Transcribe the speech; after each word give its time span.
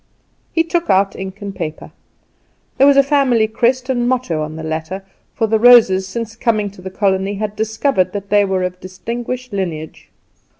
He 0.51 0.63
took 0.63 0.89
out 0.89 1.15
ink 1.15 1.41
and 1.43 1.55
paper. 1.55 1.91
There 2.79 2.87
was 2.87 2.97
a 2.97 3.03
family 3.03 3.47
crest 3.47 3.87
and 3.87 4.09
motto 4.09 4.41
on 4.41 4.55
the 4.55 4.63
latter, 4.63 5.05
for 5.35 5.45
the 5.45 5.59
Roses 5.59 6.07
since 6.07 6.35
coming 6.35 6.71
to 6.71 6.81
the 6.81 6.89
colony 6.89 7.35
had 7.35 7.55
discovered 7.55 8.11
that 8.13 8.31
they 8.31 8.43
were 8.43 8.63
of 8.63 8.79
distinguished 8.79 9.53
lineage. 9.53 10.09